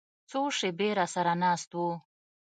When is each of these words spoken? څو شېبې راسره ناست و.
څو 0.29 0.41
شېبې 0.57 0.89
راسره 0.99 1.33
ناست 1.43 1.71
و. 1.75 1.79